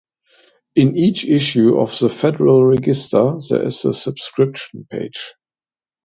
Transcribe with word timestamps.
In 0.75 0.97
each 0.97 1.25
issue 1.25 1.77
of 1.77 1.99
the 1.99 2.09
"Federal 2.09 2.65
Register", 2.65 3.35
there 3.47 3.61
is 3.61 3.85
a 3.85 3.93
subscription 3.93 4.87
page. 4.89 5.35